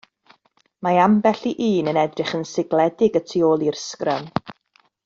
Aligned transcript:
Mae 0.87 0.97
ambell 1.03 1.45
i 1.51 1.53
un 1.83 1.91
yn 1.93 2.01
edrych 2.05 2.33
yn 2.41 2.49
sigledig 2.55 3.21
y 3.23 3.25
tu 3.31 3.47
ôl 3.53 3.71
i'r 3.71 3.83
sgrym. 3.87 4.33